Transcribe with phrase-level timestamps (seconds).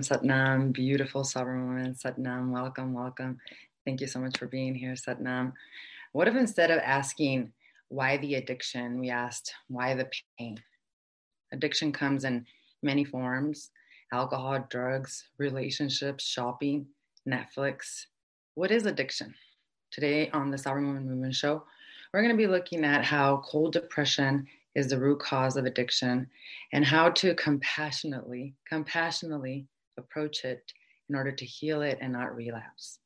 [0.00, 1.94] Satnam, Satnam, beautiful sovereign woman.
[1.94, 3.38] Satnam, welcome, welcome.
[3.84, 5.52] Thank you so much for being here, Satnam.
[6.12, 7.52] What if instead of asking
[7.88, 10.08] why the addiction, we asked why the
[10.38, 10.62] pain?
[11.52, 12.46] Addiction comes in
[12.82, 13.70] many forms
[14.12, 16.86] alcohol, drugs, relationships, shopping,
[17.28, 18.06] Netflix.
[18.54, 19.34] What is addiction?
[19.90, 21.64] Today on the Sovereign Woman Movement Show,
[22.12, 26.26] we're going to be looking at how cold depression is the root cause of addiction
[26.72, 29.66] and how to compassionately, compassionately
[29.98, 30.72] approach it
[31.08, 33.00] in order to heal it and not relapse.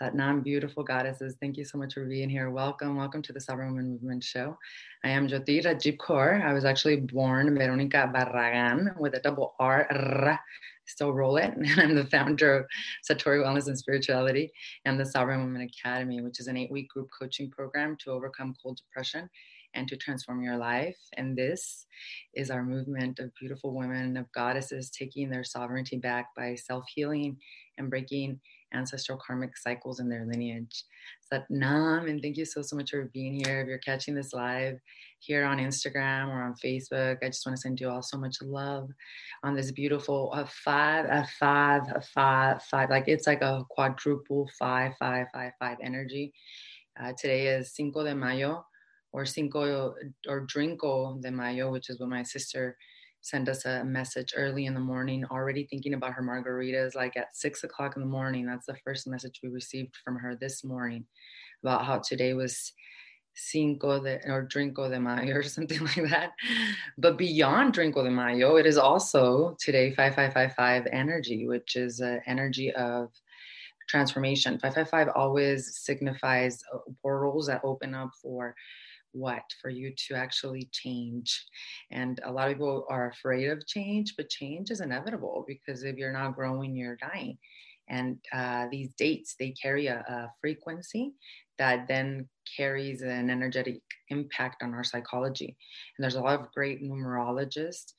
[0.00, 2.50] Satnam, beautiful goddesses, thank you so much for being here.
[2.50, 4.56] Welcome, welcome to the Sovereign Women Movement Show.
[5.04, 6.42] I am Jyoti Rajiv Kaur.
[6.42, 10.38] I was actually born Veronica Barragan with a double R,
[10.86, 11.52] still roll it.
[11.54, 12.66] And I'm the founder of
[13.08, 14.50] Satori Wellness and Spirituality
[14.84, 18.54] and the Sovereign Women Academy, which is an eight week group coaching program to overcome
[18.62, 19.28] cold depression
[19.74, 20.98] and to transform your life.
[21.16, 21.86] And this
[22.34, 27.36] is our movement of beautiful women, of goddesses taking their sovereignty back by self healing
[27.78, 28.40] and breaking
[28.72, 30.84] ancestral karmic cycles in their lineage.
[31.32, 33.60] Satnam, and thank you so, so much for being here.
[33.60, 34.78] If you're catching this live
[35.18, 38.36] here on Instagram or on Facebook, I just want to send you all so much
[38.42, 38.88] love
[39.42, 42.90] on this beautiful a five, a five, a five, five.
[42.90, 46.32] Like it's like a quadruple five, five, five, five energy.
[47.00, 48.66] Uh, today is Cinco de Mayo,
[49.12, 49.94] or Cinco
[50.28, 52.76] or Drinko de Mayo, which is what my sister
[53.22, 57.36] sent us a message early in the morning, already thinking about her margaritas, like at
[57.36, 58.46] six o'clock in the morning.
[58.46, 61.04] That's the first message we received from her this morning
[61.62, 62.72] about how today was
[63.34, 66.32] Cinco de or Drinko de Mayo or something like that.
[66.98, 72.72] But beyond Drinko de Mayo, it is also today 5555 energy, which is an energy
[72.72, 73.10] of
[73.88, 74.58] transformation.
[74.58, 78.54] 555 always signifies uh, portals that open up for
[79.12, 81.44] what for you to actually change.
[81.90, 85.96] And a lot of people are afraid of change but change is inevitable because if
[85.96, 87.38] you're not growing you're dying.
[87.88, 91.12] And uh, these dates they carry a, a, frequency
[91.58, 95.56] that then carries an energetic impact on our psychology.
[95.96, 97.92] And there's a lot of great numerologists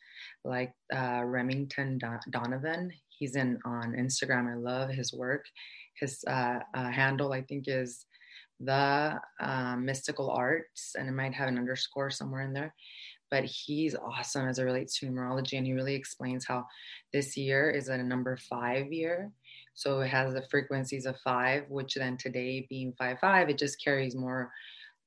[0.44, 2.00] like uh, remington
[2.32, 2.92] donovan.
[3.10, 4.52] He's in on instagram.
[4.52, 5.46] I love his work.
[6.00, 8.06] His uh, uh handle i think is
[8.64, 12.74] the um, mystical arts, and it might have an underscore somewhere in there.
[13.30, 16.66] But he's awesome as it relates to numerology, and he really explains how
[17.14, 19.32] this year is a number five year.
[19.74, 23.84] So it has the frequencies of five, which then today being five five, it just
[23.84, 24.52] carries more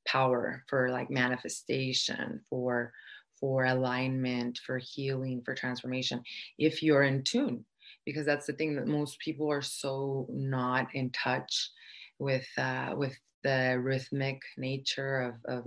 [0.06, 2.92] power for like manifestation, for
[3.40, 6.22] for alignment, for healing, for transformation.
[6.58, 7.64] If you're in tune,
[8.06, 11.70] because that's the thing that most people are so not in touch
[12.18, 13.14] with uh, with
[13.44, 15.64] the rhythmic nature of, of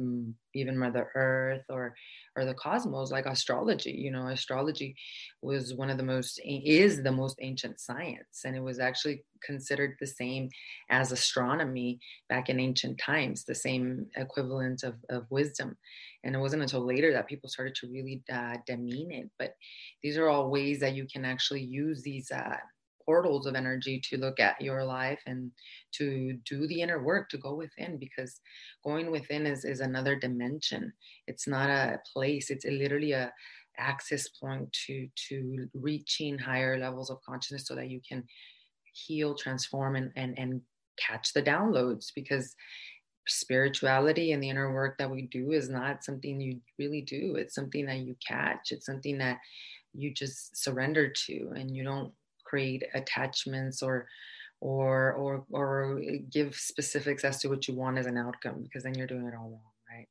[0.53, 1.95] even Mother Earth or
[2.35, 3.91] or the cosmos, like astrology.
[3.91, 4.95] You know, astrology
[5.41, 9.95] was one of the most is the most ancient science, and it was actually considered
[9.99, 10.49] the same
[10.89, 15.77] as astronomy back in ancient times, the same equivalent of, of wisdom.
[16.23, 19.29] And it wasn't until later that people started to really uh, demean it.
[19.37, 19.53] But
[20.01, 22.31] these are all ways that you can actually use these.
[22.31, 22.57] Uh,
[23.07, 25.49] portals of energy to look at your life and
[25.93, 28.41] to do the inner work to go within because
[28.83, 30.91] going within is, is another dimension.
[31.25, 33.31] It's not a place it's literally a
[33.79, 38.23] access point to to reaching higher levels of consciousness so that you can
[38.93, 40.61] heal transform and and, and
[40.99, 42.55] catch the downloads because
[43.27, 47.35] spirituality and the inner work that we do is not something you really do.
[47.35, 48.71] It's something that you catch.
[48.71, 49.37] It's something that
[49.93, 52.13] you just surrender to and you don't
[52.47, 54.07] create attachments or
[54.61, 58.95] or or or give specifics as to what you want as an outcome because then
[58.95, 60.07] you're doing it all wrong right?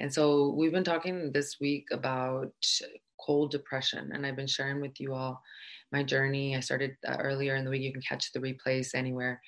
[0.00, 2.52] And so we've been talking this week about
[3.24, 5.42] cold depression and i've been sharing with you all
[5.92, 6.56] my journey.
[6.56, 7.82] I started uh, earlier in the week.
[7.82, 9.40] You can catch the replays anywhere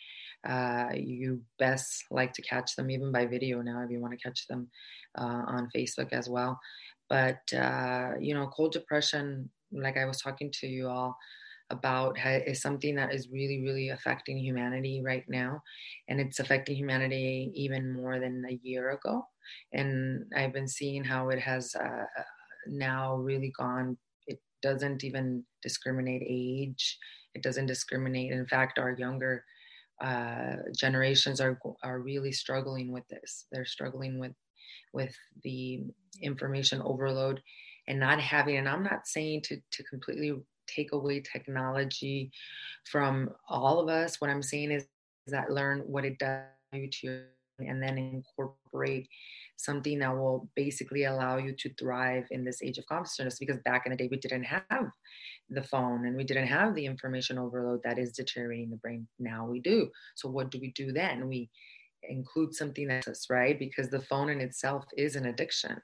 [0.47, 4.23] uh, you best like to catch them even by video now if you want to
[4.23, 4.69] catch them
[5.19, 6.59] uh, on facebook as well.
[7.09, 11.15] But uh, you know cold depression like i was talking to you all
[11.71, 12.17] about
[12.47, 15.63] is something that is really, really affecting humanity right now.
[16.09, 19.27] And it's affecting humanity even more than a year ago.
[19.73, 22.05] And I've been seeing how it has uh,
[22.67, 26.99] now really gone, it doesn't even discriminate age,
[27.35, 28.33] it doesn't discriminate.
[28.33, 29.45] In fact, our younger
[30.03, 33.47] uh, generations are, are really struggling with this.
[33.53, 34.33] They're struggling with,
[34.93, 35.83] with the
[36.23, 37.43] information overload
[37.89, 40.35] and not having, and I'm not saying to, to completely
[40.69, 42.31] take away technology
[42.85, 44.21] from all of us.
[44.21, 44.83] What I'm saying is,
[45.27, 47.23] is that learn what it does to you
[47.61, 49.09] and then incorporate
[49.57, 53.85] something that will basically allow you to thrive in this age of consciousness because back
[53.87, 54.87] in the day we didn't have
[55.51, 59.07] the phone and we didn't have the information overload that is deteriorating the brain.
[59.19, 59.89] Now we do.
[60.15, 61.27] So what do we do then?
[61.27, 61.51] We
[62.09, 63.59] include something that's right?
[63.59, 65.81] Because the phone in itself is an addiction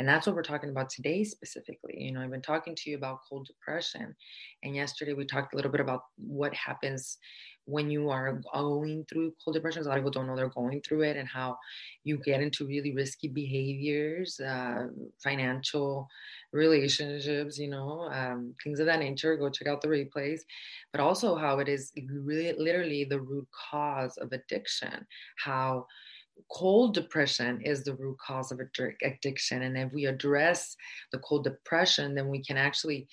[0.00, 1.94] and that's what we're talking about today specifically.
[1.98, 4.16] You know, I've been talking to you about cold depression.
[4.62, 7.18] And yesterday we talked a little bit about what happens
[7.66, 9.82] when you are going through cold depression.
[9.82, 11.58] A lot of people don't know they're going through it and how
[12.02, 14.86] you get into really risky behaviors, uh,
[15.22, 16.08] financial
[16.54, 19.36] relationships, you know, um, things of that nature.
[19.36, 20.40] Go check out the replays.
[20.92, 25.06] But also how it is really literally the root cause of addiction,
[25.44, 25.84] how
[26.50, 28.60] cold depression is the root cause of
[29.02, 29.62] addiction.
[29.62, 30.76] And if we address
[31.12, 33.08] the cold depression, then we can actually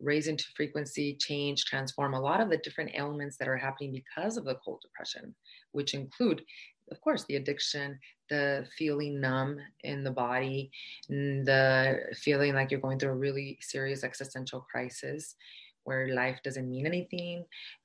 [0.00, 4.36] raise into frequency, change, transform a lot of the different ailments that are happening because
[4.36, 5.34] of the cold depression,
[5.72, 6.42] which include,
[6.90, 10.70] of course, the addiction, the feeling numb in the body,
[11.08, 15.36] the feeling like you're going through a really serious existential crisis
[15.84, 17.44] where life doesn't mean anything,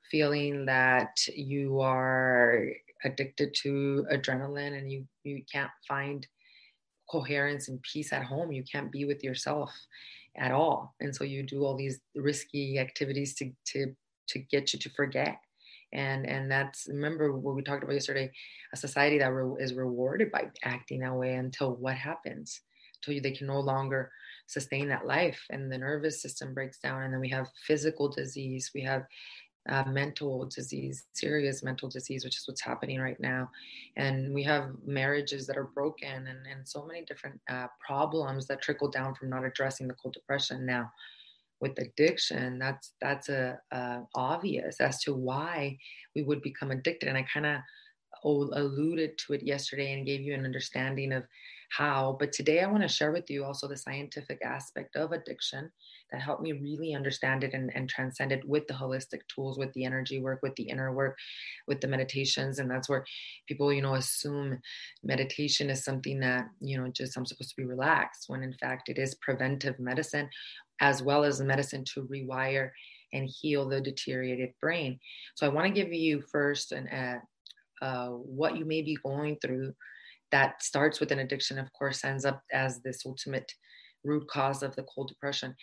[0.09, 2.65] feeling that you are
[3.03, 6.27] addicted to adrenaline and you you can't find
[7.09, 8.51] coherence and peace at home.
[8.51, 9.71] You can't be with yourself
[10.37, 10.95] at all.
[11.01, 13.93] And so you do all these risky activities to to
[14.29, 15.37] to get you to forget.
[15.93, 18.31] And and that's remember what we talked about yesterday
[18.73, 22.61] a society that re- is rewarded by acting that way until what happens?
[22.97, 24.11] Until you they can no longer
[24.47, 28.69] sustain that life and the nervous system breaks down and then we have physical disease
[28.75, 29.03] we have
[29.69, 33.49] uh, mental disease, serious mental disease, which is what's happening right now.
[33.95, 38.61] And we have marriages that are broken and, and so many different uh, problems that
[38.61, 40.65] trickle down from not addressing the cold depression.
[40.65, 40.91] Now,
[41.59, 45.77] with addiction, that's that's a, a obvious as to why
[46.15, 47.07] we would become addicted.
[47.07, 47.59] And I kind of
[48.23, 51.23] alluded to it yesterday and gave you an understanding of
[51.77, 52.17] how.
[52.19, 55.71] But today I want to share with you also the scientific aspect of addiction
[56.11, 59.71] that helped me really understand it and, and transcend it with the holistic tools, with
[59.73, 61.17] the energy work, with the inner work,
[61.67, 62.59] with the meditations.
[62.59, 63.05] And that's where
[63.47, 64.59] people, you know, assume
[65.03, 68.89] meditation is something that, you know, just I'm supposed to be relaxed, when in fact
[68.89, 70.29] it is preventive medicine
[70.81, 72.71] as well as medicine to rewire
[73.13, 74.99] and heal the deteriorated brain.
[75.35, 77.19] So I want to give you first an uh,
[77.81, 79.73] uh, what you may be going through
[80.31, 83.53] that starts with an addiction, of course, ends up as this ultimate
[84.03, 85.55] root cause of the cold depression.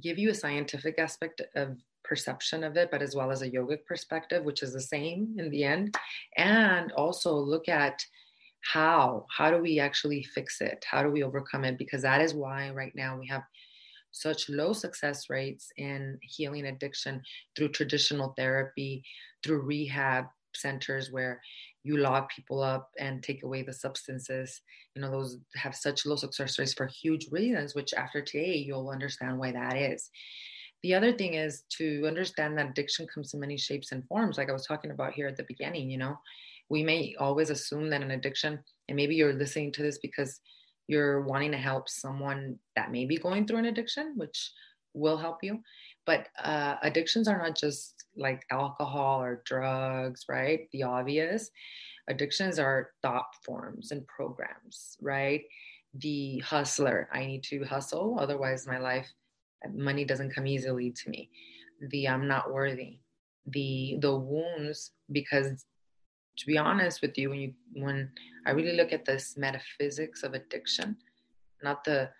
[0.00, 3.84] Give you a scientific aspect of perception of it, but as well as a yogic
[3.86, 5.96] perspective, which is the same in the end.
[6.36, 8.04] And also look at
[8.72, 12.34] how how do we actually fix it how do we overcome it because that is
[12.34, 13.42] why right now we have
[14.10, 17.22] such low success rates in healing addiction
[17.54, 19.04] through traditional therapy
[19.44, 20.24] through rehab
[20.54, 21.40] centers where
[21.86, 24.60] you lock people up and take away the substances.
[24.94, 28.90] You know those have such low success rates for huge reasons which after today you'll
[28.90, 30.10] understand why that is.
[30.82, 34.50] The other thing is to understand that addiction comes in many shapes and forms like
[34.50, 36.18] i was talking about here at the beginning you know.
[36.68, 40.40] We may always assume that an addiction and maybe you're listening to this because
[40.88, 44.50] you're wanting to help someone that may be going through an addiction which
[44.92, 45.60] will help you
[46.06, 50.68] but uh, addictions are not just like alcohol or drugs, right?
[50.72, 51.50] The obvious.
[52.08, 55.42] Addictions are thought forms and programs, right?
[55.94, 59.08] The hustler, I need to hustle, otherwise, my life,
[59.74, 61.30] money doesn't come easily to me.
[61.90, 63.00] The I'm not worthy.
[63.48, 65.64] The the wounds, because
[66.38, 68.10] to be honest with you, when you when
[68.46, 70.96] I really look at this metaphysics of addiction,
[71.62, 72.10] not the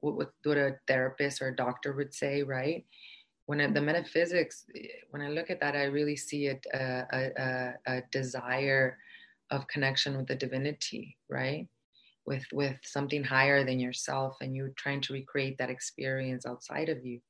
[0.00, 2.84] what, what a therapist or a doctor would say, right?
[3.48, 4.66] When I, the metaphysics,
[5.08, 8.98] when I look at that, I really see it uh, a, a, a, desire
[9.50, 11.66] of connection with the divinity, right?
[12.26, 17.06] With with something higher than yourself, and you're trying to recreate that experience outside of
[17.06, 17.20] you.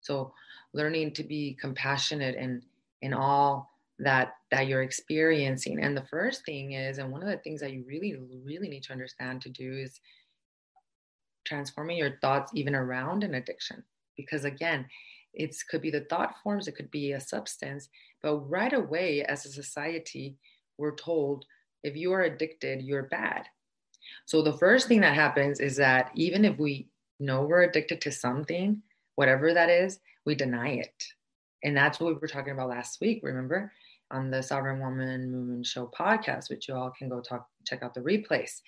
[0.00, 0.32] So,
[0.74, 2.60] learning to be compassionate in
[3.02, 3.70] in all
[4.00, 5.78] that that you're experiencing.
[5.80, 8.82] And the first thing is, and one of the things that you really really need
[8.82, 10.00] to understand to do is
[11.44, 13.84] transforming your thoughts even around an addiction,
[14.16, 14.84] because again
[15.38, 17.88] it could be the thought forms, it could be a substance.
[18.22, 20.36] But right away, as a society,
[20.76, 21.44] we're told
[21.84, 23.46] if you are addicted, you're bad.
[24.26, 26.88] So the first thing that happens is that even if we
[27.20, 28.82] know we're addicted to something,
[29.14, 31.04] whatever that is, we deny it.
[31.62, 33.72] And that's what we were talking about last week, remember?
[34.10, 37.94] On the Sovereign Woman Movement Show podcast, which you all can go talk check out
[37.94, 38.60] the replays.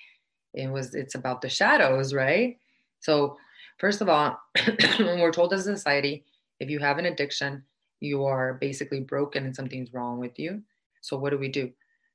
[0.55, 2.59] It was it's about the shadows, right?
[3.01, 3.37] So
[3.79, 4.39] first of all,
[4.99, 6.25] when we're told as a society,
[6.61, 7.65] if you have an addiction,
[8.01, 10.63] you are basically broken and something's wrong with you.
[11.01, 11.71] So what do we do?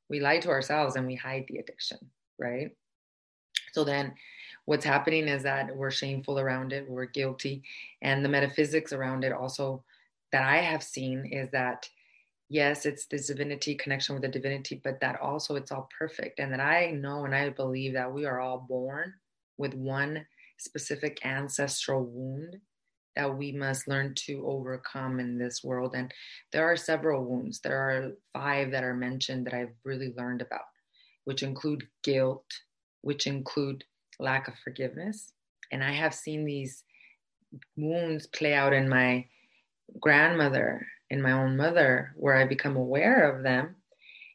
[0.10, 1.98] We lie to ourselves and we hide the addiction,
[2.40, 2.72] right?
[3.74, 4.14] So then
[4.66, 7.64] what's happening is that we're shameful around it, we're guilty.
[8.02, 9.84] And the metaphysics around it also
[10.32, 11.90] that I have seen is that
[12.50, 16.40] yes, it's this divinity connection with the divinity, but that also it's all perfect.
[16.40, 19.14] And that I know and I believe that we are all born
[19.58, 20.26] with one
[20.58, 22.58] specific ancestral wound
[23.16, 25.94] that we must learn to overcome in this world.
[25.96, 26.12] And
[26.52, 27.60] there are several wounds.
[27.60, 30.66] There are five that are mentioned that I've really learned about,
[31.24, 32.46] which include guilt,
[33.02, 33.84] which include
[34.20, 35.34] lack of forgiveness.
[35.72, 36.84] And I have seen these
[37.78, 39.26] wounds play out in my
[40.00, 43.76] grandmother, in my own mother, where I become aware of them.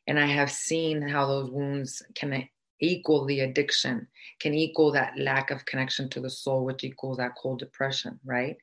[0.07, 2.49] And I have seen how those wounds can
[2.81, 4.07] equal the addiction,
[4.41, 8.57] can equal that lack of connection to the soul, which equals that cold depression, right?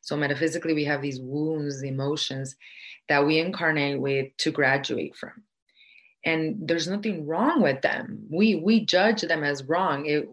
[0.00, 2.56] So metaphysically, we have these wounds, emotions
[3.08, 5.44] that we incarnate with to graduate from.
[6.24, 8.26] And there's nothing wrong with them.
[8.30, 10.06] We we judge them as wrong.
[10.06, 10.28] It,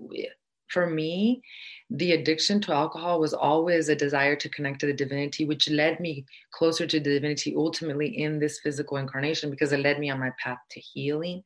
[0.68, 1.42] for me,
[1.90, 6.00] the addiction to alcohol was always a desire to connect to the divinity, which led
[6.00, 10.20] me closer to the divinity ultimately in this physical incarnation because it led me on
[10.20, 11.44] my path to healing.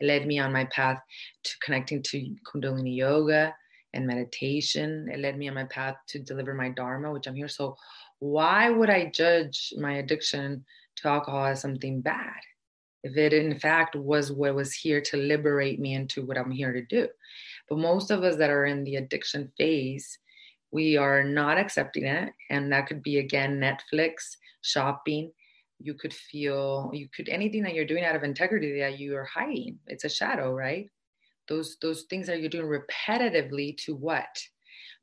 [0.00, 0.98] It led me on my path
[1.44, 3.54] to connecting to Kundalini yoga
[3.94, 5.08] and meditation.
[5.12, 7.48] It led me on my path to deliver my Dharma, which I'm here.
[7.48, 7.76] So,
[8.18, 10.64] why would I judge my addiction
[10.96, 12.40] to alcohol as something bad?
[13.02, 16.72] If it in fact was what was here to liberate me into what I'm here
[16.72, 17.08] to do.
[17.68, 20.18] But most of us that are in the addiction phase,
[20.70, 22.32] we are not accepting it.
[22.50, 25.32] And that could be again Netflix, shopping.
[25.80, 29.24] You could feel, you could, anything that you're doing out of integrity that you are
[29.24, 29.80] hiding.
[29.88, 30.88] It's a shadow, right?
[31.48, 34.42] Those those things that you're doing repetitively to what?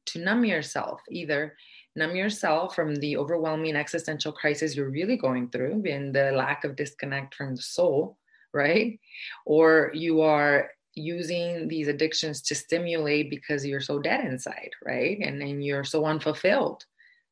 [0.08, 1.56] To numb yourself either
[1.96, 6.76] numb yourself from the overwhelming existential crisis you're really going through and the lack of
[6.76, 8.18] disconnect from the soul
[8.52, 9.00] right?
[9.46, 15.20] Or you are using these addictions to stimulate because you're so dead inside right?
[15.22, 16.84] And then you're so unfulfilled.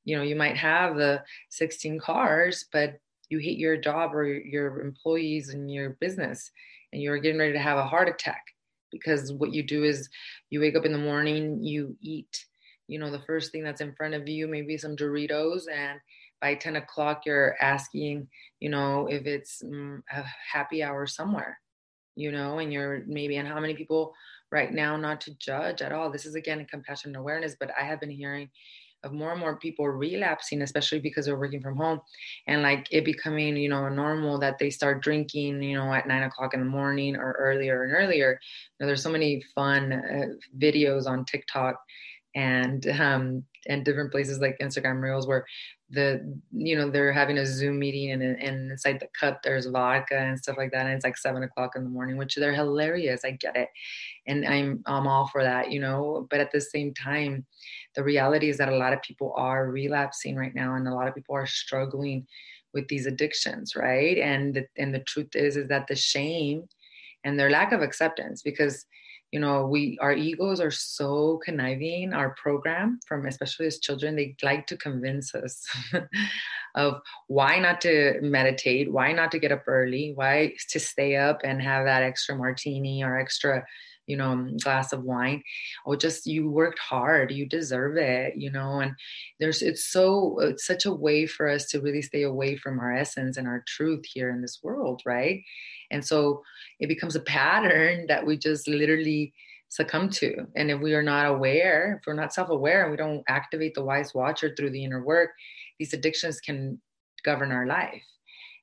[0.06, 3.00] You know you might have the 16 cars but
[3.30, 6.52] you hate your job or your employees and your business
[6.94, 8.46] and you're getting ready to have a heart attack
[8.92, 10.10] because what you do is
[10.50, 12.46] you wake up in the morning, you eat,
[12.88, 16.00] you know, the first thing that's in front of you, maybe some Doritos, and
[16.42, 18.28] by 10 o'clock, you're asking,
[18.60, 21.60] you know, if it's mm, a happy hour somewhere,
[22.16, 24.14] you know, and you're maybe, and how many people
[24.52, 26.10] right now, not to judge at all.
[26.10, 28.50] This is again compassion and awareness, but I have been hearing
[29.04, 32.00] of more and more people relapsing, especially because they're working from home
[32.48, 36.24] and like it becoming, you know, normal that they start drinking, you know, at nine
[36.24, 38.40] o'clock in the morning or earlier and earlier.
[38.80, 41.76] You know, there's so many fun uh, videos on TikTok
[42.36, 45.46] and um, and different places like Instagram Reels where
[45.90, 50.18] the you know they're having a Zoom meeting and, and inside the cup there's vodka
[50.18, 53.24] and stuff like that and it's like seven o'clock in the morning, which they're hilarious.
[53.24, 53.70] I get it,
[54.26, 56.28] and I'm I'm all for that, you know.
[56.30, 57.46] But at the same time,
[57.96, 61.08] the reality is that a lot of people are relapsing right now, and a lot
[61.08, 62.28] of people are struggling
[62.74, 64.18] with these addictions, right?
[64.18, 66.68] And the, and the truth is is that the shame
[67.24, 68.86] and their lack of acceptance because
[69.38, 74.36] you know we our egos are so conniving our program from especially as children they
[74.42, 75.64] like to convince us
[76.76, 81.42] of why not to meditate why not to get up early why to stay up
[81.44, 83.64] and have that extra martini or extra
[84.08, 85.44] you know um, glass of wine
[85.86, 88.94] or just you worked hard you deserve it you know and
[89.40, 92.94] there's it's so it's such a way for us to really stay away from our
[92.94, 95.44] essence and our truth here in this world right
[95.92, 96.42] and so
[96.80, 99.34] it becomes a pattern that we just literally
[99.70, 100.48] succumb to.
[100.56, 103.74] And if we are not aware, if we're not self aware and we don't activate
[103.74, 105.32] the wise watcher through the inner work,
[105.80, 106.82] these addictions can
[107.24, 108.04] govern our life.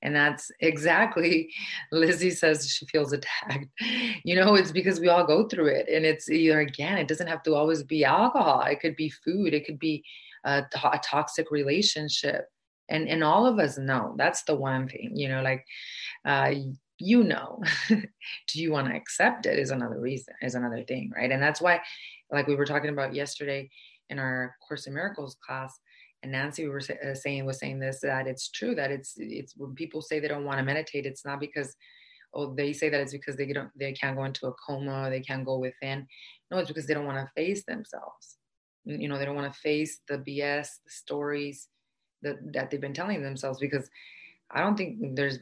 [0.05, 1.51] And that's exactly,
[1.93, 3.67] Lizzie says she feels attacked.
[4.23, 5.89] You know, it's because we all go through it.
[5.89, 9.55] And it's either, again, it doesn't have to always be alcohol, it could be food,
[9.55, 10.05] it could be
[10.45, 12.47] a, a toxic relationship.
[12.89, 15.65] And, and all of us know that's the one thing, you know, like
[16.27, 16.53] uh,
[16.99, 18.05] you know do
[18.55, 21.81] you want to accept it is another reason is another thing right and that's why
[22.31, 23.69] like we were talking about yesterday
[24.11, 25.81] in our course in miracles class
[26.25, 29.54] and nancy we were uh, saying was saying this that it's true that it's it's
[29.57, 31.76] when people say they don't want to meditate it's not because
[32.35, 35.21] oh they say that it's because they don't they can't go into a coma they
[35.21, 36.07] can't go within
[36.50, 38.38] no it's because they don't want to face themselves
[38.85, 41.69] you know they don't want to face the bs the stories
[42.23, 43.88] that, that they've been telling themselves because
[44.50, 45.38] i don't think there's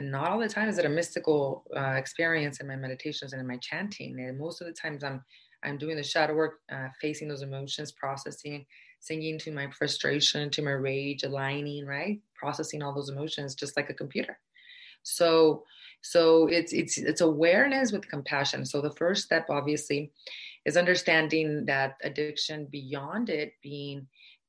[0.00, 3.46] not all the time is it a mystical uh, experience in my meditations and in
[3.46, 4.20] my chanting.
[4.20, 5.22] And most of the times I'm
[5.64, 8.64] I'm doing the shadow work, uh, facing those emotions, processing,
[9.00, 13.90] singing to my frustration, to my rage, aligning, right, processing all those emotions, just like
[13.90, 14.38] a computer.
[15.02, 15.64] So
[16.02, 18.64] so it's it's it's awareness with compassion.
[18.64, 20.12] So the first step obviously
[20.64, 24.06] is understanding that addiction beyond it being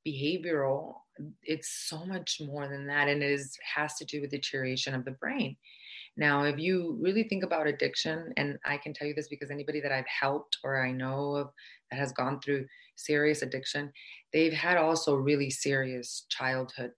[0.08, 0.96] behavioral
[1.44, 5.04] it's so much more than that and it is has to do with deterioration of
[5.04, 5.56] the brain
[6.16, 9.82] now if you really think about addiction and i can tell you this because anybody
[9.82, 11.50] that i've helped or i know of
[11.92, 12.66] that has gone through
[13.00, 13.92] serious addiction
[14.34, 16.92] they've had also really serious childhood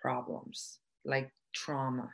[0.00, 2.08] problems like trauma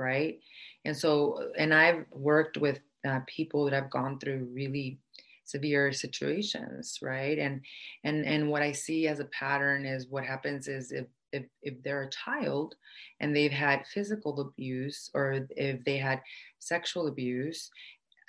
[0.00, 0.40] right?
[0.84, 4.98] And so and i've worked with uh, people that have gone through really
[5.44, 7.38] severe situations right?
[7.38, 7.60] And
[8.04, 11.80] and and what i see as a pattern is what happens is if if, if
[11.84, 12.74] they're a child
[13.20, 16.20] and they've had physical abuse or if they had
[16.58, 17.70] sexual abuse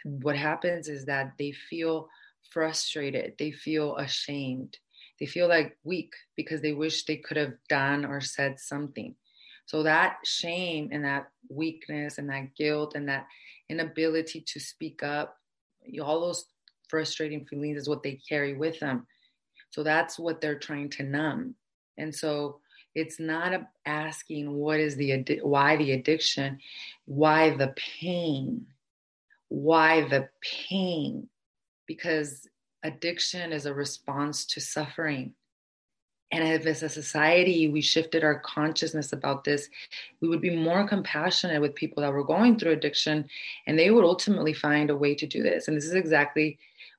[0.04, 2.08] what happens is that they feel
[2.52, 4.78] frustrated they feel ashamed
[5.20, 9.16] they feel like weak because they wish they could have done or said something
[9.66, 13.26] so that shame and that weakness and that guilt and that
[13.70, 15.38] inability to speak up
[16.02, 16.46] all those
[16.88, 19.08] frustrating feelings is what they carry with them.
[19.70, 21.56] So that's what they're trying to numb.
[21.98, 22.60] And so
[22.94, 23.54] it's not
[23.86, 26.60] asking what is the why the addiction,
[27.06, 28.68] why the pain,
[29.48, 31.30] why the pain,
[31.92, 32.48] because
[32.84, 35.34] addiction is a response to suffering.
[36.32, 39.68] And if as a society we shifted our consciousness about this,
[40.22, 43.28] we would be more compassionate with people that were going through addiction
[43.68, 45.68] and they would ultimately find a way to do this.
[45.68, 46.58] And this is exactly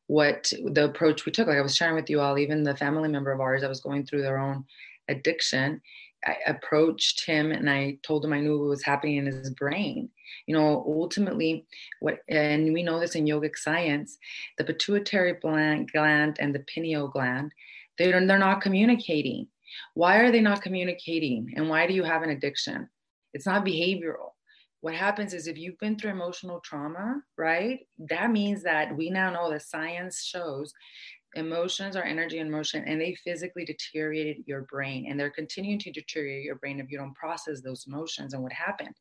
[0.08, 1.48] what the approach we took.
[1.48, 3.80] Like I was sharing with you all, even the family member of ours that was
[3.80, 4.66] going through their own
[5.08, 5.80] addiction,
[6.24, 10.08] I approached him and I told him I knew what was happening in his brain.
[10.46, 11.66] You know, ultimately,
[12.00, 14.18] what and we know this in yogic science,
[14.58, 17.52] the pituitary gland, and the pineal gland,
[17.98, 19.48] they're they're not communicating.
[19.94, 21.52] Why are they not communicating?
[21.56, 22.88] And why do you have an addiction?
[23.32, 24.32] It's not behavioral
[24.82, 27.86] what happens is if you've been through emotional trauma, right?
[28.10, 30.74] That means that we now know that science shows
[31.34, 35.90] emotions are energy and motion and they physically deteriorated your brain and they're continuing to
[35.90, 38.94] deteriorate your brain if you don't process those emotions and what happened.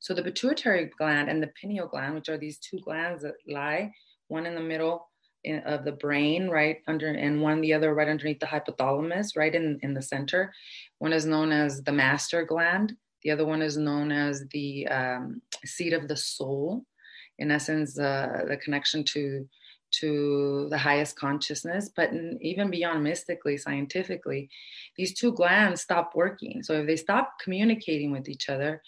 [0.00, 3.92] So the pituitary gland and the pineal gland, which are these two glands that lie,
[4.28, 5.08] one in the middle
[5.44, 9.54] in, of the brain, right under, and one the other right underneath the hypothalamus, right
[9.54, 10.52] in, in the center.
[10.98, 15.42] One is known as the master gland the other one is known as the um,
[15.64, 16.84] seat of the soul.
[17.38, 19.48] In essence, uh, the connection to
[19.92, 21.90] to the highest consciousness.
[21.94, 24.48] But even beyond mystically, scientifically,
[24.96, 26.62] these two glands stop working.
[26.62, 28.82] So if they stop communicating with each other,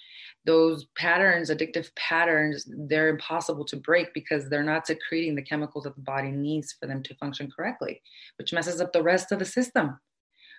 [0.45, 5.95] those patterns, addictive patterns, they're impossible to break because they're not secreting the chemicals that
[5.95, 8.03] the body needs for them to function correctly,
[8.39, 9.99] which messes up the rest of the system.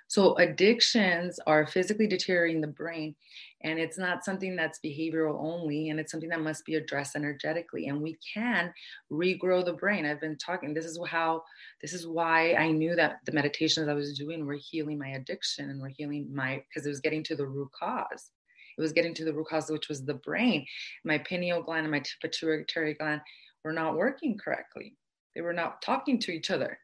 [0.07, 3.15] So addictions are physically deteriorating the brain,
[3.61, 7.87] and it's not something that's behavioral only, and it's something that must be addressed energetically.
[7.87, 8.73] And we can
[9.11, 10.05] regrow the brain.
[10.05, 10.73] I've been talking.
[10.73, 11.43] This is how.
[11.81, 15.69] This is why I knew that the meditations I was doing were healing my addiction
[15.69, 18.31] and were healing my because it was getting to the root cause.
[18.77, 20.65] It was getting to the root cause, which was the brain.
[21.05, 23.21] My pineal gland and my pituitary gland
[23.63, 24.95] were not working correctly.
[25.35, 26.79] They were not talking to each other.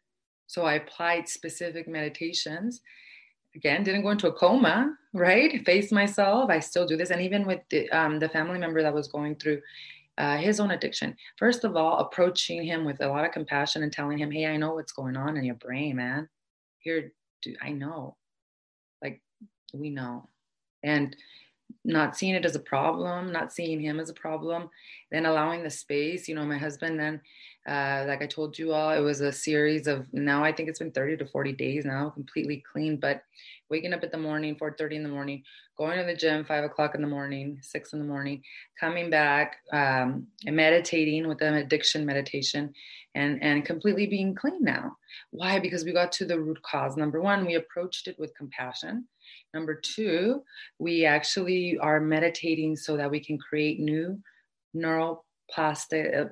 [0.48, 2.82] So I applied specific meditations
[3.60, 4.76] again didn't go into a coma
[5.14, 5.66] right?
[5.66, 6.50] Faced myself.
[6.50, 7.10] I still do this.
[7.10, 9.62] And even with the, um, the family member that was going through
[10.18, 11.16] uh, his own addiction.
[11.38, 14.58] First of all approaching him with a lot of compassion and telling him hey i
[14.58, 16.28] know what's going on in your brain man.
[16.80, 18.18] Here do i know.
[19.02, 19.22] Like
[19.74, 20.28] we know.
[20.84, 21.16] And
[21.86, 24.70] not seeing it as a problem not seeing him as a problem
[25.12, 27.22] then allowing the space you know my husband then
[27.70, 30.80] uh, like I told you all, it was a series of now I think it's
[30.80, 32.98] been 30 to 40 days now, completely clean.
[32.98, 33.22] But
[33.70, 35.44] waking up at the morning, 4:30 in the morning,
[35.78, 38.42] going to the gym, five o'clock in the morning, six in the morning,
[38.80, 42.74] coming back, um, and meditating with an addiction meditation,
[43.14, 44.98] and and completely being clean now.
[45.30, 45.60] Why?
[45.60, 46.98] Because we got to the root cause.
[46.98, 49.06] Number one, we approached it with compassion.
[49.54, 50.44] Number two,
[50.78, 54.20] we actually are meditating so that we can create new
[54.74, 56.26] neural plastic, uh,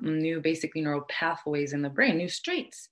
[0.00, 2.88] new basically neural pathways in the brain, new streets,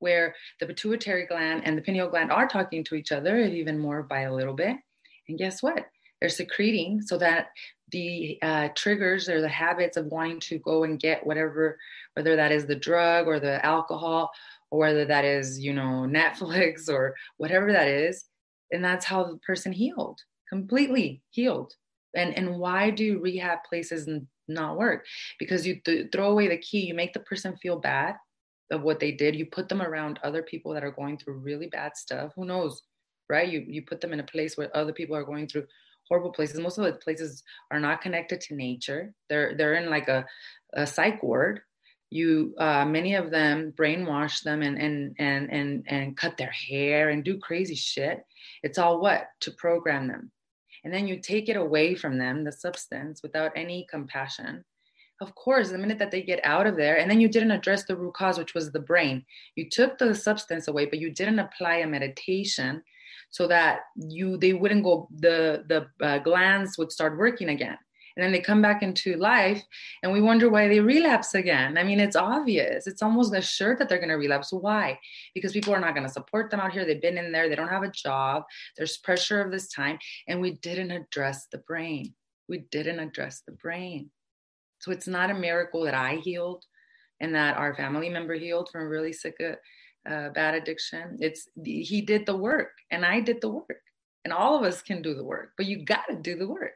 [0.00, 4.02] where the pituitary gland and the pineal gland are talking to each other even more
[4.02, 4.76] by a little bit.
[5.28, 5.86] And guess what?
[6.20, 7.48] They're secreting so that
[7.92, 11.78] the uh, triggers or the habits of wanting to go and get whatever,
[12.14, 14.32] whether that is the drug or the alcohol,
[14.70, 18.24] or whether that is, you know, Netflix or whatever that is.
[18.72, 21.72] And that's how the person healed, completely healed.
[22.16, 24.08] And, and why do rehab places
[24.46, 25.06] not work
[25.38, 28.14] because you th- throw away the key you make the person feel bad
[28.70, 31.66] of what they did you put them around other people that are going through really
[31.68, 32.82] bad stuff who knows
[33.30, 35.64] right you you put them in a place where other people are going through
[36.08, 36.60] horrible places.
[36.60, 39.12] Most of the places are not connected to nature.
[39.28, 40.26] They're they're in like a,
[40.74, 41.60] a psych ward.
[42.14, 47.10] You uh, many of them brainwash them and and and and and cut their hair
[47.10, 48.24] and do crazy shit.
[48.62, 50.30] It's all what to program them,
[50.84, 54.64] and then you take it away from them, the substance, without any compassion
[55.20, 57.84] of course, the minute that they get out of there, and then you didn't address
[57.84, 59.24] the root cause, which was the brain.
[59.54, 62.82] You took the substance away, but you didn't apply a meditation
[63.30, 67.78] so that you they wouldn't go the the uh, glands would start working again
[68.16, 69.62] and then they come back into life
[70.02, 71.76] and we wonder why they relapse again.
[71.76, 72.86] I mean it's obvious.
[72.86, 74.52] It's almost assured that they're going to relapse.
[74.52, 74.98] Why?
[75.34, 76.84] Because people are not going to support them out here.
[76.84, 77.48] They've been in there.
[77.48, 78.44] They don't have a job.
[78.76, 79.98] There's pressure of this time.
[80.28, 82.14] And we didn't address the brain.
[82.48, 84.10] We didn't address the brain.
[84.80, 86.64] So it's not a miracle that I healed
[87.20, 89.54] and that our family member healed from a really sick uh,
[90.08, 91.16] uh, bad addiction.
[91.20, 93.80] It's he did the work and I did the work.
[94.24, 96.72] And all of us can do the work, but you got to do the work.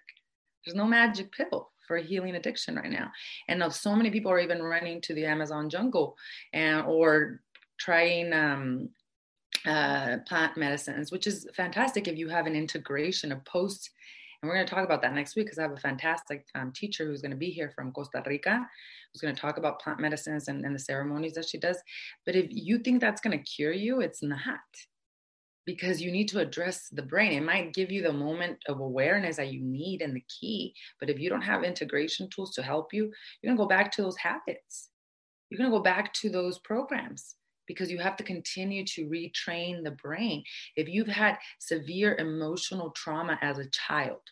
[0.69, 3.11] There's no magic pill for healing addiction right now.
[3.49, 6.17] And so many people are even running to the Amazon jungle
[6.53, 7.41] and or
[7.79, 8.91] trying um,
[9.67, 13.91] uh, plant medicines, which is fantastic if you have an integration of post
[14.41, 16.71] and we're going to talk about that next week because I have a fantastic um,
[16.73, 18.69] teacher who's going to be here from Costa Rica
[19.13, 21.79] who's going to talk about plant medicines and, and the ceremonies that she does.
[22.27, 24.61] But if you think that's going to cure you, it's not
[25.69, 27.31] because you need to address the brain.
[27.31, 30.73] It might give you the moment of awareness that you need and the key.
[30.99, 34.03] But if you don't have integration tools to help you, you're to go back to
[34.03, 34.89] those habits.
[35.51, 37.35] You're to go back to those programs
[37.67, 40.43] because you have to continue to retrain the brain.
[40.75, 44.23] If you've had severe emotional trauma as a child,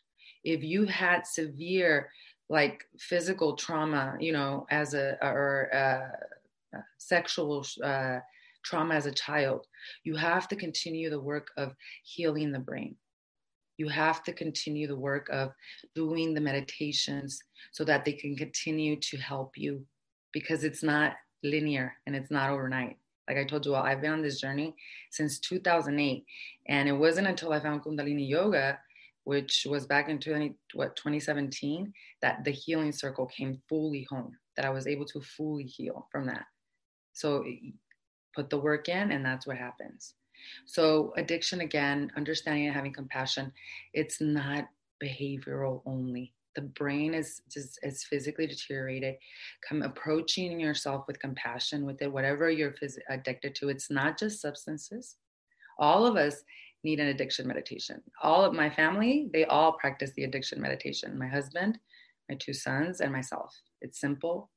[0.42, 2.08] if you had severe
[2.48, 8.20] like physical trauma, you know, as a or uh, sexual uh,
[8.66, 9.66] trauma as a child,
[10.02, 12.96] you have to continue the work of healing the brain.
[13.78, 15.52] You have to continue the work of
[15.94, 17.38] doing the meditations
[17.72, 19.84] so that they can continue to help you
[20.32, 22.96] because it's not linear and it's not overnight.
[23.28, 24.74] Like I told you all, I've been on this journey
[25.10, 26.24] since 2008.
[26.68, 28.78] And it wasn't until I found Kundalini Yoga,
[29.24, 34.64] which was back in 20, what, 2017, that the healing circle came fully home, that
[34.64, 36.44] I was able to fully heal from that.
[37.12, 37.44] So
[38.36, 40.14] put the work in, and that's what happens.
[40.66, 43.50] So, addiction again, understanding and having compassion,
[43.94, 44.68] it's not
[45.02, 46.34] behavioral only.
[46.54, 49.16] The brain is just is physically deteriorated.
[49.68, 54.40] Come approaching yourself with compassion with it whatever you're phys- addicted to it's not just
[54.40, 55.16] substances.
[55.78, 56.42] All of us
[56.82, 58.00] need an addiction meditation.
[58.22, 61.18] All of my family they all practice the addiction meditation.
[61.18, 61.78] My husband
[62.30, 63.54] my two sons and myself.
[63.82, 64.50] It's simple.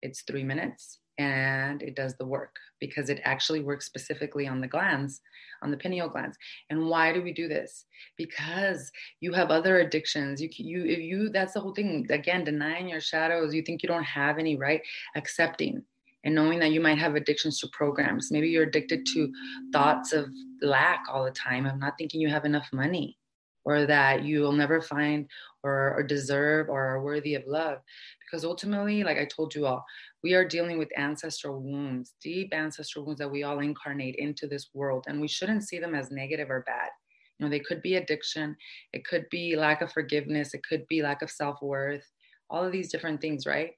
[0.00, 4.66] It's three minutes and it does the work because it actually works specifically on the
[4.66, 5.20] glands,
[5.62, 6.36] on the pineal glands.
[6.70, 7.86] And why do we do this?
[8.16, 10.42] Because you have other addictions.
[10.42, 12.06] You, you, if you, that's the whole thing.
[12.10, 13.54] Again, denying your shadows.
[13.54, 14.82] You think you don't have any, right?
[15.16, 15.82] Accepting
[16.24, 18.32] and knowing that you might have addictions to programs.
[18.32, 19.30] Maybe you're addicted to
[19.72, 20.28] thoughts of
[20.62, 23.18] lack all the time, of not thinking you have enough money
[23.64, 25.28] or that you will never find
[25.62, 27.78] or, or, deserve or are worthy of love.
[28.20, 29.84] Because ultimately, like I told you all,
[30.22, 34.68] we are dealing with ancestral wounds, deep ancestral wounds that we all incarnate into this
[34.74, 35.04] world.
[35.08, 36.90] And we shouldn't see them as negative or bad.
[37.38, 38.56] You know, they could be addiction,
[38.92, 42.06] it could be lack of forgiveness, it could be lack of self worth,
[42.48, 43.72] all of these different things, right?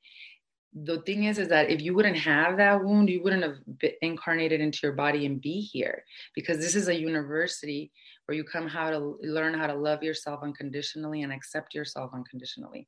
[0.85, 3.57] The thing is is that if you wouldn't have that wound you wouldn't have
[4.03, 6.05] incarnated into your body and be here.
[6.35, 7.91] Because this is a university
[8.27, 12.87] where you come how to learn how to love yourself unconditionally and accept yourself unconditionally.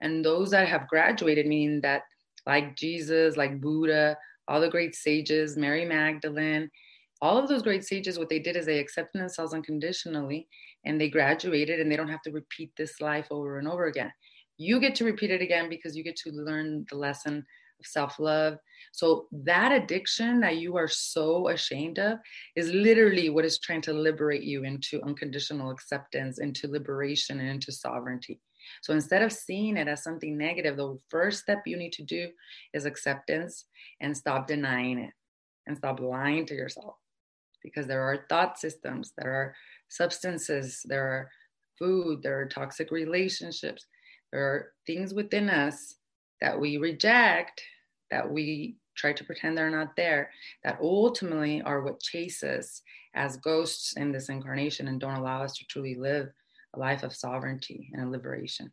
[0.00, 2.02] And those that have graduated meaning that
[2.46, 4.16] like jesus like buddha
[4.48, 6.70] all the great sages mary magdalene
[7.22, 10.48] all of those great sages what they did is they accepted themselves unconditionally
[10.84, 14.10] and they graduated and they don't have to repeat this life over and over again
[14.60, 18.18] you get to repeat it again because you get to learn the lesson of self
[18.18, 18.58] love.
[18.92, 22.18] So, that addiction that you are so ashamed of
[22.56, 27.72] is literally what is trying to liberate you into unconditional acceptance, into liberation, and into
[27.72, 28.38] sovereignty.
[28.82, 32.28] So, instead of seeing it as something negative, the first step you need to do
[32.74, 33.64] is acceptance
[34.02, 35.14] and stop denying it
[35.66, 36.96] and stop lying to yourself
[37.62, 39.54] because there are thought systems, there are
[39.88, 41.30] substances, there are
[41.78, 43.86] food, there are toxic relationships
[44.32, 45.96] there are things within us
[46.40, 47.62] that we reject,
[48.10, 50.30] that we try to pretend they're not there,
[50.64, 52.82] that ultimately are what chase us
[53.14, 56.30] as ghosts in this incarnation and don't allow us to truly live
[56.74, 58.70] a life of sovereignty and liberation.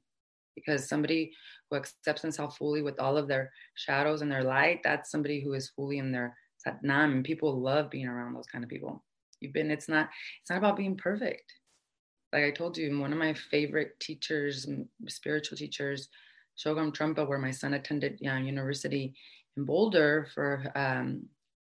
[0.56, 1.32] Because somebody
[1.70, 5.54] who accepts themselves fully with all of their shadows and their light, that's somebody who
[5.54, 7.12] is fully in their satnam.
[7.14, 9.04] And people love being around those kind of people.
[9.40, 10.10] You've been, it's not,
[10.42, 11.54] it's not about being perfect.
[12.34, 14.68] Like I told you, one of my favorite teachers,
[15.08, 16.10] spiritual teachers,
[16.58, 19.14] Chögyam Trungpa, where my son attended know, university
[19.56, 21.24] in Boulder for um,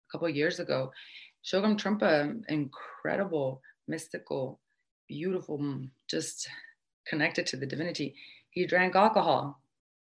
[0.09, 0.90] a couple years ago.
[1.44, 4.61] Chögyam Trungpa, incredible, mystical,
[5.09, 6.49] beautiful, just
[7.07, 8.14] connected to the divinity.
[8.51, 9.61] He drank alcohol.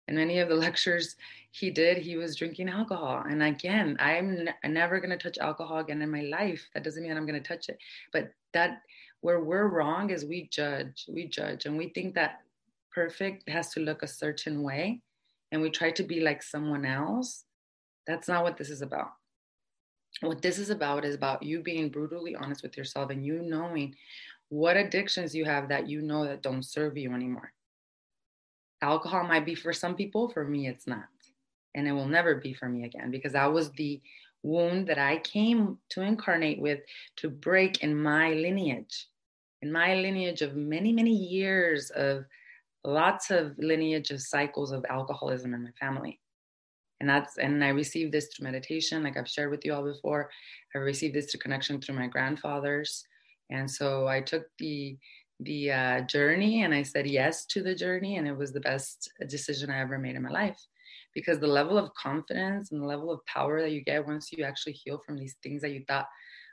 [0.08, 1.15] And many of the lectures
[1.52, 3.23] he did, he was drinking alcohol.
[3.28, 6.67] And again, I'm n- never going to touch alcohol again in my life.
[6.73, 7.78] That doesn't mean I'm going to touch it.
[8.12, 8.82] But that,
[9.21, 12.39] where we're wrong is we judge, we judge, and we think that
[12.93, 15.01] perfect has to look a certain way.
[15.51, 17.45] And we try to be like someone else.
[18.08, 19.10] That's not what this is about.
[20.21, 23.95] What this is about is about you being brutally honest with yourself and you knowing
[24.49, 27.51] what addictions you have that you know that don't serve you anymore.
[28.82, 31.05] Alcohol might be for some people, for me, it's not.
[31.75, 34.01] And it will never be for me again because that was the
[34.43, 36.80] wound that I came to incarnate with
[37.17, 39.08] to break in my lineage,
[39.62, 42.25] in my lineage of many, many years of
[42.84, 46.19] lots of lineage of cycles of alcoholism in my family.
[47.02, 50.30] And that's and I received this through meditation, like I've shared with you all before.
[50.75, 53.06] I received this through connection through my grandfathers.
[53.49, 54.97] And so I took the
[55.41, 59.10] the uh, journey and I said yes to the journey, and it was the best
[59.28, 60.60] decision I ever made in my life
[61.13, 64.43] because the level of confidence and the level of power that you get once you
[64.43, 66.08] actually heal from these things that you thought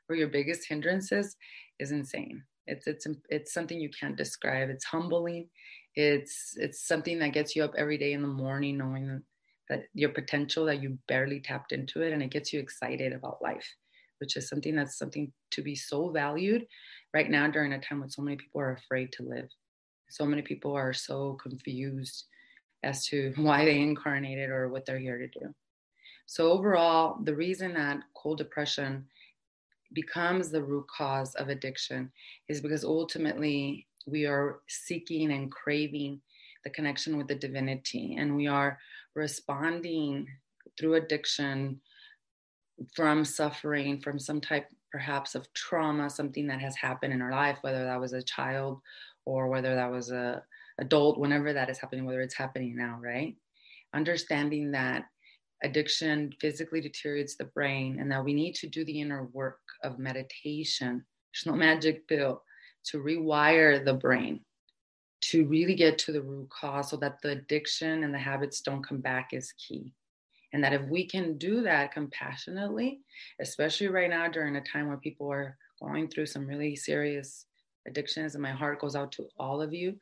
[0.08, 1.36] were your biggest hindrances
[1.78, 2.42] is insane.
[2.66, 4.70] It's it's it's something you can't describe.
[4.70, 5.48] It's humbling.
[5.94, 9.22] It's it's something that gets you up every day in the morning knowing
[9.68, 13.42] that your potential that you barely tapped into it and it gets you excited about
[13.42, 13.66] life
[14.18, 16.66] which is something that's something to be so valued
[17.14, 19.48] right now during a time when so many people are afraid to live.
[20.08, 22.24] So many people are so confused
[22.82, 25.54] as to why they incarnated or what they're here to do.
[26.26, 29.06] So, overall, the reason that cold depression
[29.92, 32.10] becomes the root cause of addiction
[32.48, 36.20] is because ultimately we are seeking and craving
[36.64, 38.78] the connection with the divinity and we are
[39.14, 40.26] responding
[40.78, 41.80] through addiction
[42.94, 47.58] from suffering from some type perhaps of trauma something that has happened in our life
[47.60, 48.80] whether that was a child
[49.24, 50.42] or whether that was a
[50.78, 53.36] adult whenever that is happening whether it's happening now right?
[53.94, 55.04] Understanding that
[55.62, 59.98] addiction physically deteriorates the brain and that we need to do the inner work of
[59.98, 61.04] meditation.
[61.32, 62.42] There's no magic pill
[62.86, 64.40] to rewire the brain
[65.22, 68.86] to really get to the root cause so that the addiction and the habits don't
[68.86, 69.92] come back is key.
[70.52, 73.00] And that if we can do that compassionately,
[73.40, 77.46] especially right now during a time where people are going through some really serious
[77.88, 79.96] addictions, and my heart goes out to all of you,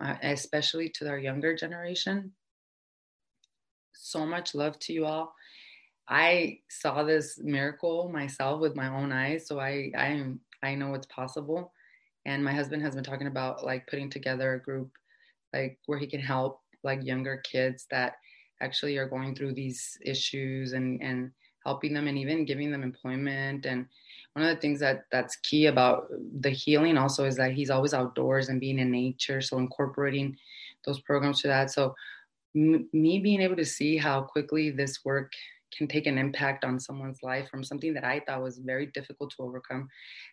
[0.00, 2.32] uh, especially to our younger generation.
[3.94, 5.34] So much love to you all.
[6.08, 10.24] I saw this miracle myself with my own eyes, so I I
[10.62, 11.72] I know it's possible.
[12.26, 14.90] And my husband has been talking about like putting together a group
[15.52, 18.14] like where he can help like younger kids that
[18.60, 21.30] actually are going through these issues and and
[21.64, 23.66] helping them and even giving them employment.
[23.66, 23.88] And
[24.34, 26.08] one of the things that that's key about
[26.40, 30.36] the healing also is that he's always outdoors and being in nature so incorporating
[30.84, 31.70] those programs to that.
[31.70, 31.94] So
[32.56, 35.32] m- me being able to see how quickly this work
[35.76, 39.30] can take an impact on someone's life from something that i thought was very difficult
[39.30, 39.88] to overcome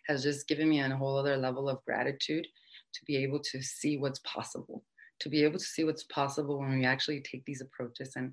[0.06, 2.46] has just given me a whole other level of gratitude
[2.92, 4.84] to be able to see what's possible
[5.22, 8.14] to be able to see what's possible when we actually take these approaches.
[8.16, 8.32] And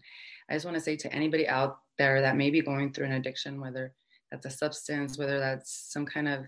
[0.49, 3.13] I just want to say to anybody out there that may be going through an
[3.13, 3.93] addiction, whether
[4.31, 6.45] that's a substance, whether that's some kind of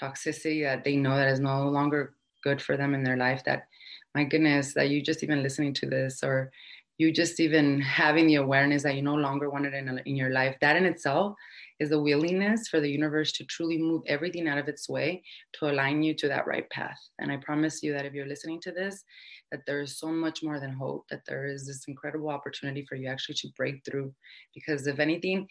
[0.00, 3.68] toxicity that they know that is no longer good for them in their life, that
[4.14, 6.50] my goodness, that you just even listening to this or
[6.96, 10.30] you just even having the awareness that you no longer want it in, in your
[10.30, 11.34] life, that in itself
[11.80, 15.22] is the willingness for the universe to truly move everything out of its way
[15.54, 16.98] to align you to that right path.
[17.18, 19.02] And I promise you that if you're listening to this,
[19.50, 22.94] that there is so much more than hope, that there is this incredible opportunity for
[22.94, 24.12] you actually to break through.
[24.54, 25.48] Because if anything,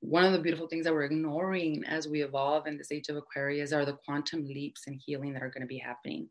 [0.00, 3.16] one of the beautiful things that we're ignoring as we evolve in this age of
[3.16, 6.28] Aquarius are the quantum leaps in healing that are going to be happening.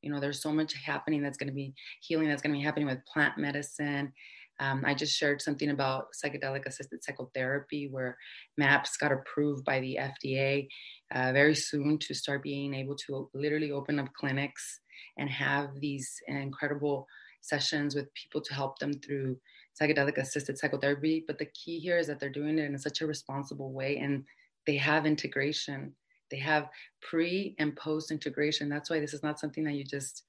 [0.00, 2.64] You know, there's so much happening that's going to be healing that's going to be
[2.64, 4.12] happening with plant medicine,
[4.60, 8.18] um, I just shared something about psychedelic assisted psychotherapy where
[8.58, 10.68] MAPS got approved by the FDA
[11.12, 14.80] uh, very soon to start being able to literally open up clinics
[15.16, 17.06] and have these incredible
[17.40, 19.38] sessions with people to help them through
[19.80, 21.24] psychedelic assisted psychotherapy.
[21.26, 24.24] But the key here is that they're doing it in such a responsible way and
[24.66, 25.94] they have integration.
[26.30, 26.68] They have
[27.00, 28.68] pre and post integration.
[28.68, 30.24] That's why this is not something that you just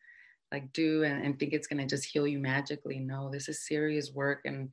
[0.52, 3.68] like do and, and think it's going to just heal you magically no this is
[3.68, 4.70] serious work and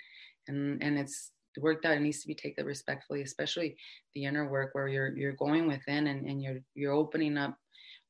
[0.48, 3.76] and and it's work that needs to be taken respectfully especially
[4.14, 7.56] the inner work where you're you're going within and, and you're you're opening up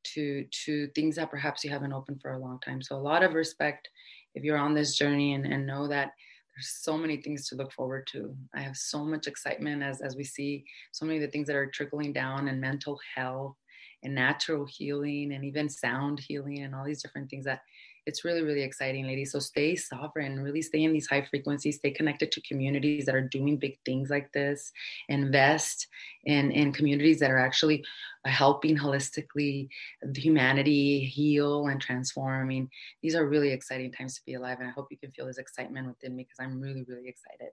[0.05, 2.83] to to things that perhaps you haven't opened for a long time.
[2.83, 3.89] So a lot of respect
[4.35, 6.13] if you're on this journey and, and know that
[6.55, 8.35] there's so many things to look forward to.
[8.55, 11.57] I have so much excitement as as we see so many of the things that
[11.57, 13.57] are trickling down and mental health
[14.03, 17.61] and natural healing and even sound healing and all these different things that
[18.07, 21.91] it's really really exciting ladies so stay sovereign really stay in these high frequencies stay
[21.91, 24.73] connected to communities that are doing big things like this
[25.09, 25.87] invest
[26.25, 27.85] in in communities that are actually
[28.25, 29.69] uh, helping holistically
[30.15, 32.69] humanity heal and transform i mean
[33.03, 35.39] these are really exciting times to be alive and i hope you can feel this
[35.39, 37.53] excitement within me because i'm really really excited.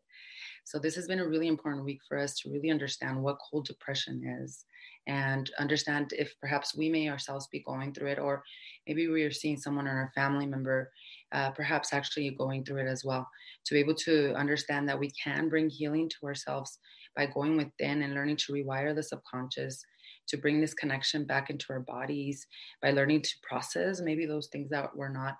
[0.63, 3.65] So this has been a really important week for us to really understand what cold
[3.65, 4.65] depression is
[5.07, 8.43] and understand if perhaps we may ourselves be going through it, or
[8.87, 10.91] maybe we are seeing someone in our family member
[11.31, 13.27] uh, perhaps actually going through it as well.
[13.65, 16.79] To be able to understand that we can bring healing to ourselves
[17.15, 19.83] by going within and learning to rewire the subconscious,
[20.27, 22.45] to bring this connection back into our bodies,
[22.81, 25.37] by learning to process maybe those things that were not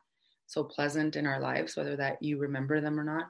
[0.47, 3.25] so pleasant in our lives, whether that you remember them or not,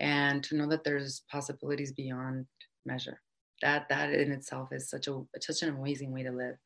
[0.00, 2.46] and to know that there's possibilities beyond
[2.84, 3.20] measure
[3.62, 6.56] that that in itself is such a such an amazing way to live.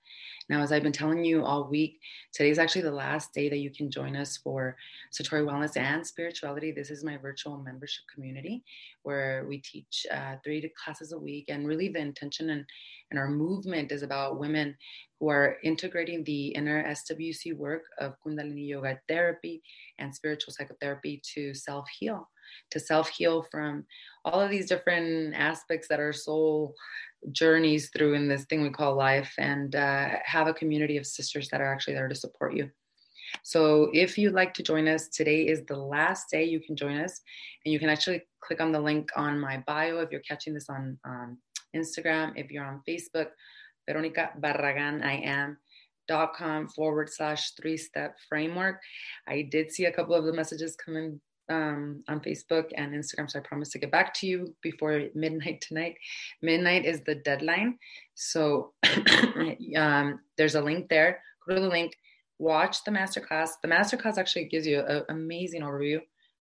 [0.49, 2.01] Now as i've been telling you all week
[2.33, 4.77] today is actually the last day that you can join us for
[5.13, 6.73] satori wellness and spirituality.
[6.73, 8.65] This is my virtual membership community
[9.03, 11.47] where we teach uh, three classes a week.
[11.49, 12.65] And really the intention and,
[13.11, 14.77] and our movement is about women
[15.21, 19.63] who are integrating the inner swc work of kundalini yoga therapy
[19.99, 22.29] and spiritual psychotherapy to self-heal
[22.71, 23.85] to self heal from
[24.25, 26.75] all of these different aspects that our soul
[27.31, 31.49] journeys through in this thing we call life and uh, have a community of sisters
[31.49, 32.69] that are actually there to support you.
[33.43, 36.99] So if you'd like to join us, today is the last day you can join
[36.99, 37.21] us.
[37.65, 40.69] And you can actually click on the link on my bio if you're catching this
[40.69, 41.39] on um,
[41.75, 42.33] Instagram.
[42.37, 43.29] If you're on Facebook,
[43.89, 45.57] Veronica Barragan, I am
[46.09, 48.81] dot com forward slash three step framework.
[49.29, 53.31] I did see a couple of the messages come in um, on Facebook and Instagram.
[53.31, 55.97] So I promise to get back to you before midnight tonight.
[56.41, 57.79] Midnight is the deadline.
[58.15, 58.73] So
[59.77, 61.21] um, there's a link there.
[61.49, 61.97] Go to the link,
[62.39, 63.51] watch the masterclass.
[63.63, 66.01] The masterclass actually gives you an amazing overview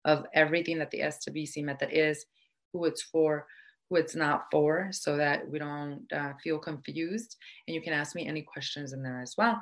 [0.05, 2.25] of everything that the SWC method is,
[2.73, 3.47] who it's for,
[3.89, 7.37] who it's not for, so that we don't uh, feel confused.
[7.67, 9.61] And you can ask me any questions in there as well.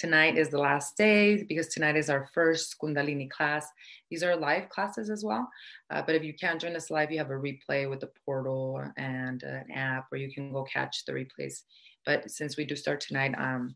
[0.00, 3.66] Tonight is the last day because tonight is our first Kundalini class.
[4.10, 5.46] These are live classes as well.
[5.90, 8.82] Uh, but if you can't join us live, you have a replay with the portal
[8.96, 11.64] and an app where you can go catch the replays.
[12.06, 13.74] But since we do start tonight, um,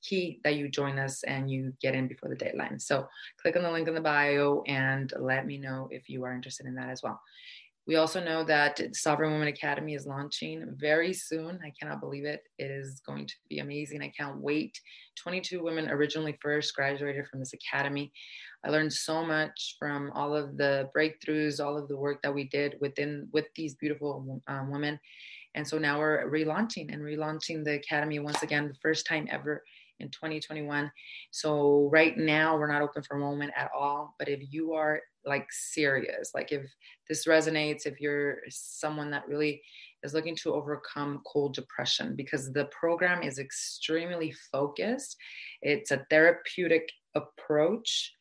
[0.00, 2.78] key that you join us and you get in before the deadline.
[2.78, 3.08] So
[3.42, 6.66] click on the link in the bio and let me know if you are interested
[6.66, 7.20] in that as well.
[7.86, 11.58] We also know that Sovereign Women Academy is launching very soon.
[11.62, 12.42] I cannot believe it.
[12.58, 14.02] It is going to be amazing.
[14.02, 14.80] I can't wait.
[15.16, 18.10] 22 women originally first graduated from this academy.
[18.64, 22.44] I learned so much from all of the breakthroughs, all of the work that we
[22.44, 24.98] did within with these beautiful um, women.
[25.54, 29.62] And so now we're relaunching and relaunching the academy once again, the first time ever
[30.00, 30.90] in 2021.
[31.30, 34.14] So right now we're not open for enrollment at all.
[34.18, 36.62] But if you are like serious, like if
[37.08, 39.62] this resonates, if you're someone that really
[40.02, 45.16] is looking to overcome cold depression, because the program is extremely focused,
[45.62, 48.12] it's a therapeutic approach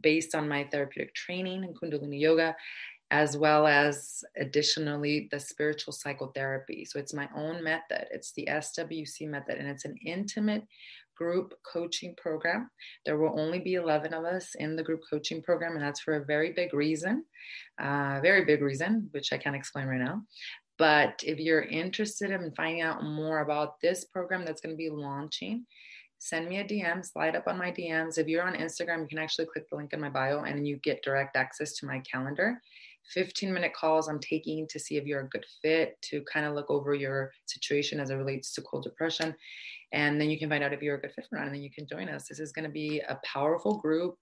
[0.00, 2.54] based on my therapeutic training in Kundalini Yoga
[3.10, 6.84] as well as additionally the spiritual psychotherapy.
[6.84, 8.06] So it's my own method.
[8.12, 10.62] It's the SWC method, and it's an intimate
[11.20, 12.70] group coaching program.
[13.04, 16.14] There will only be 11 of us in the group coaching program, and that's for
[16.16, 17.24] a very big reason,
[17.80, 20.22] uh, very big reason, which I can't explain right now.
[20.78, 24.88] But if you're interested in finding out more about this program that's going to be
[24.88, 25.66] launching,
[26.18, 28.16] send me a DM, slide up on my DMs.
[28.16, 30.76] If you're on Instagram, you can actually click the link in my bio and you
[30.76, 32.60] get direct access to my calendar.
[33.14, 36.54] 15 minute calls I'm taking to see if you're a good fit, to kind of
[36.54, 39.34] look over your situation as it relates to cold depression.
[39.92, 41.62] And then you can find out if you're a good fit for not, and then
[41.62, 42.28] you can join us.
[42.28, 44.16] This is going to be a powerful group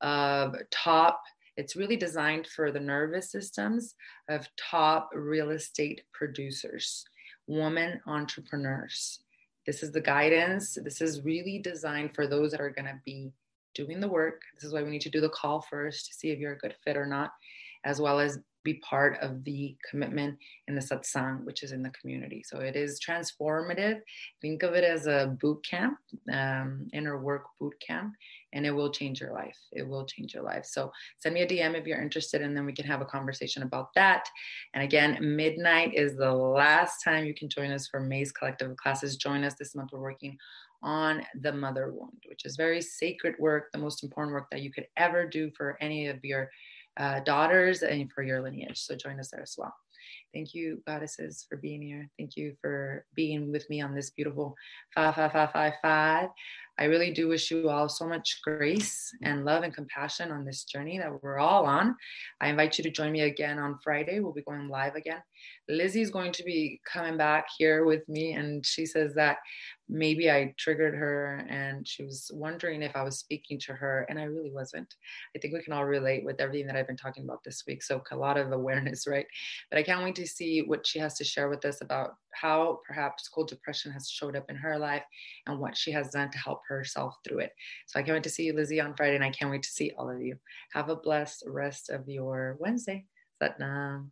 [0.00, 1.22] of top,
[1.56, 3.94] it's really designed for the nervous systems
[4.28, 7.04] of top real estate producers,
[7.46, 9.22] woman entrepreneurs.
[9.66, 10.78] This is the guidance.
[10.82, 13.30] This is really designed for those that are going to be
[13.74, 14.40] doing the work.
[14.54, 16.58] This is why we need to do the call first to see if you're a
[16.58, 17.32] good fit or not
[17.84, 20.38] as well as be part of the commitment
[20.68, 22.42] in the satsang, which is in the community.
[22.46, 24.00] So it is transformative.
[24.40, 25.98] Think of it as a boot camp,
[26.32, 28.14] um, inner work boot camp,
[28.52, 29.56] and it will change your life.
[29.72, 30.64] It will change your life.
[30.66, 33.62] So send me a DM if you're interested, and then we can have a conversation
[33.62, 34.28] about that.
[34.74, 39.16] And again, midnight is the last time you can join us for Maze Collective classes.
[39.16, 39.90] Join us this month.
[39.92, 40.36] We're working
[40.82, 44.72] on the mother wound, which is very sacred work, the most important work that you
[44.72, 46.50] could ever do for any of your
[47.00, 48.78] uh, daughters and for your lineage.
[48.78, 49.74] So join us there as well.
[50.32, 52.08] Thank you, goddesses, for being here.
[52.18, 54.54] Thank you for being with me on this beautiful
[54.94, 56.28] five, five, five, five, five.
[56.80, 60.64] I really do wish you all so much grace and love and compassion on this
[60.64, 61.94] journey that we're all on.
[62.40, 64.20] I invite you to join me again on Friday.
[64.20, 65.20] We'll be going live again.
[65.68, 69.36] Lizzie's going to be coming back here with me, and she says that
[69.90, 74.18] maybe I triggered her and she was wondering if I was speaking to her, and
[74.18, 74.92] I really wasn't.
[75.36, 77.82] I think we can all relate with everything that I've been talking about this week.
[77.82, 79.26] So, a lot of awareness, right?
[79.70, 82.80] But I can't wait to see what she has to share with us about how
[82.86, 85.02] perhaps cold depression has showed up in her life
[85.46, 87.52] and what she has done to help herself through it.
[87.86, 89.70] So, I can't wait to see you, Lizzie, on Friday, and I can't wait to
[89.70, 90.36] see all of you.
[90.72, 93.04] Have a blessed rest of your Wednesday.
[93.40, 94.10] Satnam.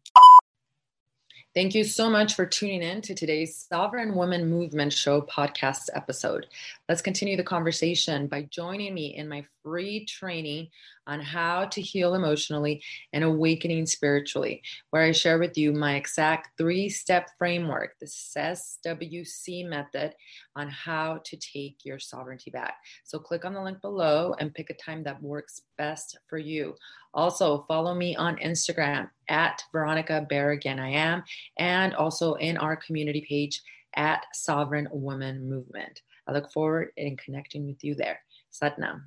[1.54, 6.46] Thank you so much for tuning in to today's Sovereign Woman Movement Show podcast episode.
[6.88, 10.68] Let's continue the conversation by joining me in my free training
[11.06, 12.82] on how to heal emotionally
[13.12, 19.68] and awakening spiritually, where I share with you my exact three step framework, the SWC
[19.68, 20.14] method,
[20.56, 22.76] on how to take your sovereignty back.
[23.04, 26.74] So click on the link below and pick a time that works best for you.
[27.12, 31.22] Also, follow me on Instagram at Veronica Barragan, I am,
[31.58, 33.60] and also in our community page
[33.94, 36.00] at Sovereign Woman Movement.
[36.28, 38.20] I look forward in connecting with you there.
[38.52, 39.00] Satnam.